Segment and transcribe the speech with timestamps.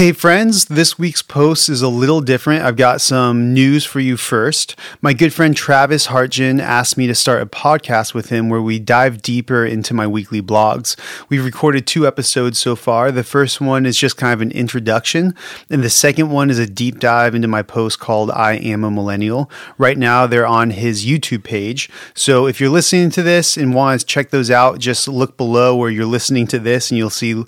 [0.00, 2.64] Hey, friends, this week's post is a little different.
[2.64, 4.74] I've got some news for you first.
[5.02, 8.78] My good friend Travis Hartgen asked me to start a podcast with him where we
[8.78, 10.98] dive deeper into my weekly blogs.
[11.28, 13.12] We've recorded two episodes so far.
[13.12, 15.34] The first one is just kind of an introduction,
[15.68, 18.90] and the second one is a deep dive into my post called I Am a
[18.90, 19.50] Millennial.
[19.76, 21.90] Right now, they're on his YouTube page.
[22.14, 25.76] So if you're listening to this and want to check those out, just look below
[25.76, 27.44] where you're listening to this and you'll see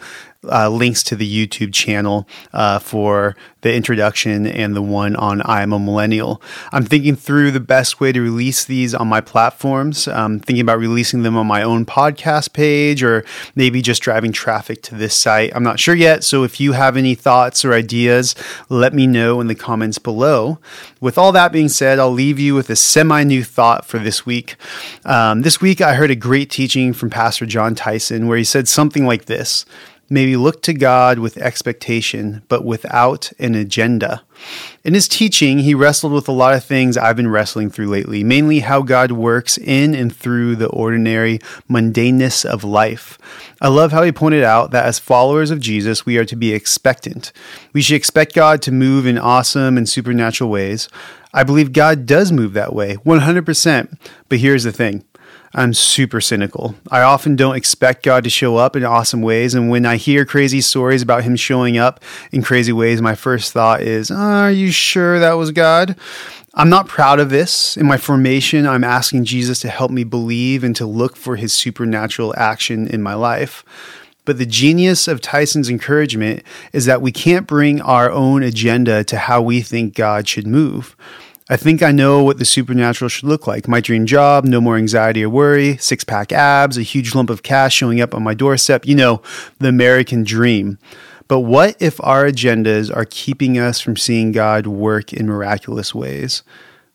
[0.50, 5.62] uh, links to the YouTube channel uh, for the introduction and the one on I
[5.62, 6.43] am a millennial.
[6.72, 10.08] I'm thinking through the best way to release these on my platforms.
[10.08, 14.82] I'm thinking about releasing them on my own podcast page or maybe just driving traffic
[14.82, 15.53] to this site.
[15.54, 16.25] I'm not sure yet.
[16.25, 18.34] So if you have any thoughts or ideas,
[18.68, 20.59] let me know in the comments below.
[21.00, 24.26] With all that being said, I'll leave you with a semi new thought for this
[24.26, 24.56] week.
[25.04, 28.67] Um, this week, I heard a great teaching from Pastor Jon Tyson where he said
[28.67, 29.64] something like this
[30.12, 34.22] maybe look to God with expectation, but without an agenda.
[34.84, 38.22] In his teaching, he wrestled with a lot of things I've been wrestling through lately,
[38.22, 41.39] mainly how God works in and through the ordinary
[41.70, 43.19] mundaneness of life.
[43.61, 46.53] I love how he pointed out that as followers of Jesus, we are to be
[46.53, 47.33] expectant.
[47.72, 50.89] We should expect God to move in awesome and supernatural ways.
[51.33, 53.97] I believe God does move that way, 100%.
[54.28, 55.05] But here's the thing
[55.55, 56.75] I'm super cynical.
[56.91, 59.55] I often don't expect God to show up in awesome ways.
[59.55, 63.53] And when I hear crazy stories about him showing up in crazy ways, my first
[63.53, 65.94] thought is, Are you sure that was God?
[66.55, 67.77] I'm not proud of this.
[67.77, 71.53] In my formation, I'm asking Jesus to help me believe and to look for his
[71.53, 73.64] supernatural action in my life.
[74.25, 79.16] But the genius of Tyson's encouragement is that we can't bring our own agenda to
[79.16, 80.94] how we think God should move.
[81.48, 83.67] I think I know what the supernatural should look like.
[83.67, 87.43] My dream job, no more anxiety or worry, six pack abs, a huge lump of
[87.43, 88.87] cash showing up on my doorstep.
[88.87, 89.23] You know,
[89.59, 90.79] the American dream.
[91.27, 96.43] But what if our agendas are keeping us from seeing God work in miraculous ways?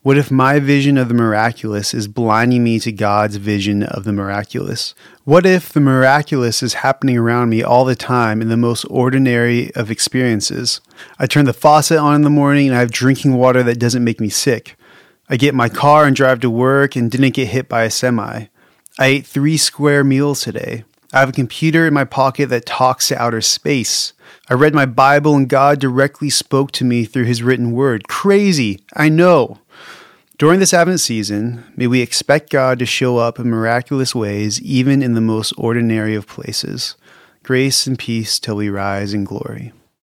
[0.07, 4.13] What if my vision of the miraculous is blinding me to God's vision of the
[4.13, 4.95] miraculous?
[5.25, 9.69] What if the miraculous is happening around me all the time in the most ordinary
[9.75, 10.79] of experiences?
[11.19, 14.05] I turn the faucet on in the morning and I have drinking water that doesn't
[14.05, 14.77] make me sick.
[15.29, 18.45] I get my car and drive to work and didn't get hit by a semi.
[18.97, 20.85] I ate three square meals today.
[21.11, 24.13] I have a computer in my pocket that talks to outer space.
[24.49, 28.07] I read my Bible and God directly spoke to me through his written word.
[28.07, 29.59] Crazy, I know.
[30.37, 35.01] During this Advent season, may we expect God to show up in miraculous ways, even
[35.01, 36.95] in the most ordinary of places.
[37.41, 39.73] Grace and peace till we rise in glory.